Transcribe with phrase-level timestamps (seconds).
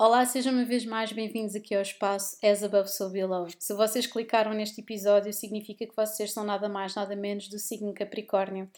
[0.00, 3.48] Olá, sejam uma vez mais bem-vindos aqui ao espaço As Above So Below.
[3.58, 7.92] Se vocês clicaram neste episódio, significa que vocês são nada mais, nada menos do signo
[7.92, 8.70] Capricórnio.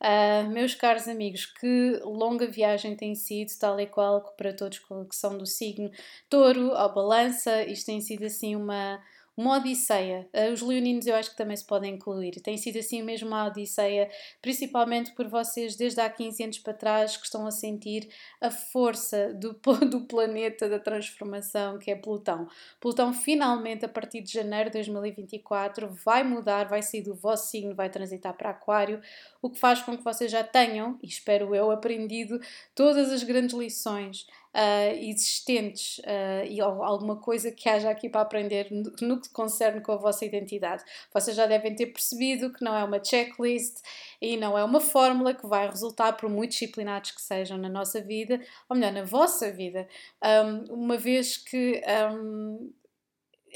[0.00, 5.14] Uh, meus caros amigos, que longa viagem tem sido, tal e qual para todos que
[5.14, 5.92] são do signo
[6.28, 7.62] Touro ou Balança.
[7.62, 9.00] Isto tem sido assim uma
[9.36, 10.28] uma odisseia.
[10.32, 12.40] Eh, os leoninos eu acho que também se podem incluir.
[12.40, 14.10] Tem sido assim mesmo uma odisseia,
[14.40, 18.08] principalmente por vocês desde há 15 anos para trás que estão a sentir
[18.40, 19.52] a força do,
[19.90, 22.48] do planeta da transformação que é Plutão.
[22.80, 27.74] Plutão finalmente a partir de janeiro de 2024 vai mudar, vai sair do vosso signo,
[27.74, 29.00] vai transitar para Aquário,
[29.42, 32.40] o que faz com que vocês já tenham, e espero eu, aprendido
[32.74, 38.68] todas as grandes lições uh, existentes uh, e alguma coisa que haja aqui para aprender
[38.70, 40.84] no, que concerne com a vossa identidade.
[41.12, 43.78] Vocês já devem ter percebido que não é uma checklist
[44.20, 48.00] e não é uma fórmula que vai resultar, por muito disciplinados que sejam na nossa
[48.00, 49.88] vida, ou melhor, na vossa vida,
[50.22, 51.82] um, uma vez que.
[52.12, 52.72] Um,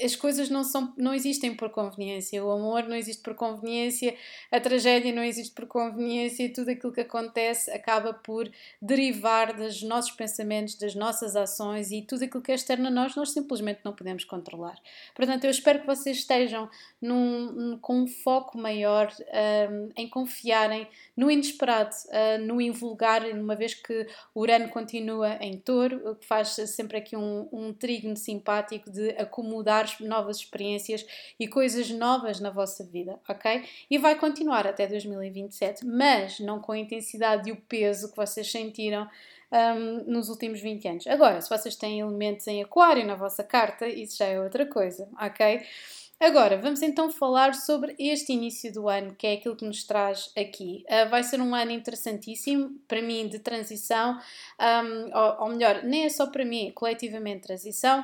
[0.01, 2.43] as coisas não, são, não existem por conveniência.
[2.43, 4.15] O amor não existe por conveniência,
[4.51, 8.49] a tragédia não existe por conveniência e tudo aquilo que acontece acaba por
[8.81, 13.15] derivar dos nossos pensamentos, das nossas ações e tudo aquilo que é externo a nós,
[13.15, 14.77] nós simplesmente não podemos controlar.
[15.15, 16.69] Portanto, eu espero que vocês estejam
[17.01, 19.11] num, com um foco maior
[19.71, 26.11] um, em confiarem no inesperado, uh, no invulgar, uma vez que Urano continua em touro,
[26.11, 31.05] o que faz sempre aqui um, um trígono simpático de acomodar novas experiências
[31.39, 33.63] e coisas novas na vossa vida, ok?
[33.89, 38.51] E vai continuar até 2027, mas não com a intensidade e o peso que vocês
[38.51, 39.07] sentiram
[39.51, 41.07] um, nos últimos 20 anos.
[41.07, 45.07] Agora, se vocês têm elementos em aquário na vossa carta, isso já é outra coisa,
[45.19, 45.61] ok?
[46.19, 50.29] Agora, vamos então falar sobre este início do ano, que é aquilo que nos traz
[50.37, 50.83] aqui.
[50.85, 54.19] Uh, vai ser um ano interessantíssimo, para mim, de transição,
[54.59, 58.03] um, ou, ou melhor, nem é só para mim, coletivamente transição,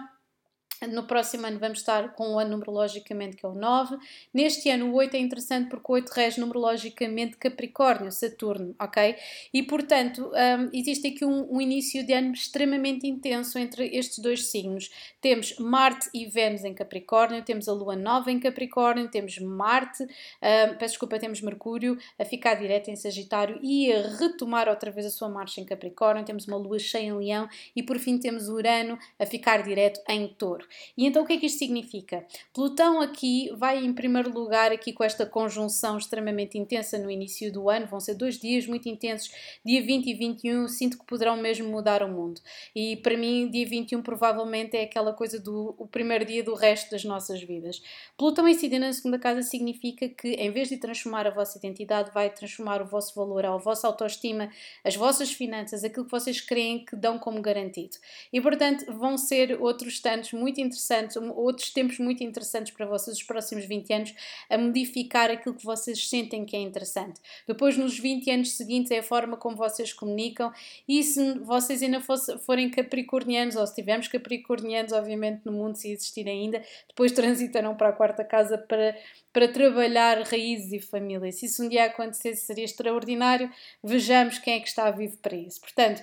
[0.87, 3.97] no próximo ano vamos estar com o ano numerologicamente que é o 9.
[4.33, 9.15] Neste ano o 8 é interessante porque o 8 rege numerologicamente Capricórnio, Saturno, ok?
[9.53, 14.47] E portanto um, existe aqui um, um, início de ano extremamente intenso entre estes dois
[14.47, 14.89] signos.
[15.21, 20.77] Temos Marte e Vênus em Capricórnio, temos a Lua nova em Capricórnio, temos Marte, um,
[20.77, 25.09] peço desculpa, temos Mercúrio a ficar direto em Sagitário e a retomar outra vez a
[25.09, 28.97] sua marcha em Capricórnio, temos uma Lua cheia em Leão e por fim temos Urano
[29.19, 30.65] a ficar direto em Touro.
[30.97, 32.25] E então o que é que isto significa?
[32.53, 37.69] Plutão aqui vai em primeiro lugar aqui com esta conjunção extremamente intensa no início do
[37.69, 39.31] ano, vão ser dois dias muito intensos,
[39.63, 42.41] dia 20 e 21, sinto que poderão mesmo mudar o mundo.
[42.75, 46.91] E para mim, dia 21 provavelmente é aquela coisa do o primeiro dia do resto
[46.91, 47.81] das nossas vidas.
[48.17, 52.29] Plutão incidir na segunda casa significa que em vez de transformar a vossa identidade, vai
[52.29, 54.49] transformar o vosso valor, a vossa autoestima,
[54.83, 57.97] as vossas finanças, aquilo que vocês creem que dão como garantido.
[58.31, 63.17] E portanto, vão ser outros tantos muito muito interessantes, outros tempos muito interessantes para vocês,
[63.17, 64.15] os próximos 20 anos,
[64.49, 67.19] a modificar aquilo que vocês sentem que é interessante.
[67.47, 70.51] Depois, nos 20 anos seguintes, é a forma como vocês comunicam,
[70.87, 75.91] e se vocês ainda fosse, forem capricornianos, ou se tivermos capricornianos, obviamente, no mundo, se
[75.91, 78.95] existir ainda, depois transitarão para a quarta casa para
[79.33, 81.29] para trabalhar raízes e família.
[81.29, 83.51] Se isso um dia acontecesse, seria extraordinário.
[83.83, 85.59] Vejamos quem é que está vivo para isso.
[85.59, 86.01] Portanto,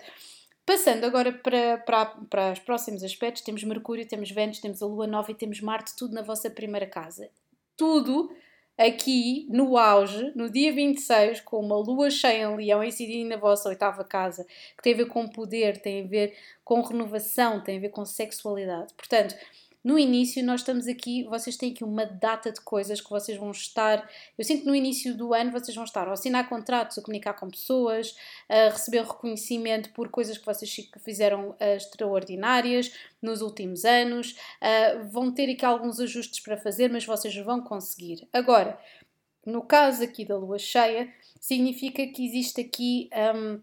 [0.64, 5.06] Passando agora para, para, para os próximos aspectos, temos Mercúrio, temos Vênus, temos a Lua
[5.06, 7.28] Nova e temos Marte, tudo na vossa primeira casa.
[7.76, 8.30] Tudo
[8.78, 13.68] aqui no auge, no dia 26, com uma lua cheia em Leão incidindo na vossa
[13.68, 14.44] oitava casa,
[14.76, 18.04] que tem a ver com poder, tem a ver com renovação, tem a ver com
[18.04, 18.94] sexualidade.
[18.94, 19.34] Portanto,
[19.84, 23.50] no início, nós estamos aqui, vocês têm aqui uma data de coisas que vocês vão
[23.50, 24.08] estar.
[24.38, 27.34] Eu sinto que no início do ano vocês vão estar a assinar contratos, a comunicar
[27.34, 28.16] com pessoas,
[28.48, 34.36] a receber reconhecimento por coisas que vocês fizeram uh, extraordinárias nos últimos anos.
[34.60, 38.28] Uh, vão ter aqui alguns ajustes para fazer, mas vocês vão conseguir.
[38.32, 38.78] Agora,
[39.44, 43.10] no caso aqui da lua cheia, significa que existe aqui.
[43.34, 43.60] Um,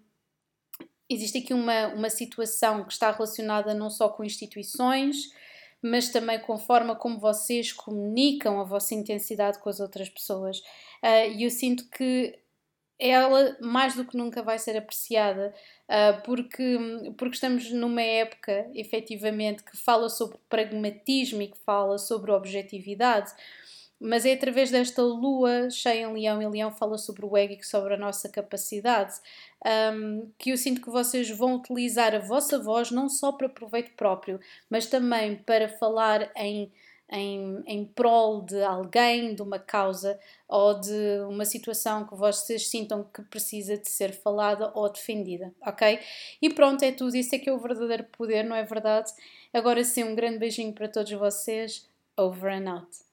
[1.09, 5.31] existe aqui uma, uma situação que está relacionada não só com instituições,
[5.81, 10.61] mas também com a forma como vocês comunicam a vossa intensidade com as outras pessoas.
[11.01, 12.37] Ah, e eu sinto que
[12.99, 15.53] ela mais do que nunca vai ser apreciada
[15.87, 16.77] uh, porque,
[17.17, 23.31] porque estamos numa época efetivamente que fala sobre pragmatismo e que fala sobre objetividade
[23.99, 27.63] mas é através desta lua cheia em Leão, e Leão fala sobre o ego e
[27.63, 29.13] sobre a nossa capacidade,
[29.93, 33.91] um, que eu sinto que vocês vão utilizar a vossa voz não só para proveito
[33.95, 36.71] próprio, mas também para falar em
[37.11, 43.03] em, em prol de alguém, de uma causa ou de uma situação que vocês sintam
[43.03, 45.99] que precisa de ser falada ou defendida, ok?
[46.41, 47.15] E pronto, é tudo.
[47.15, 49.11] Isso é que é o verdadeiro poder, não é verdade?
[49.53, 51.89] Agora sim, um grande beijinho para todos vocês.
[52.15, 53.08] Over and out.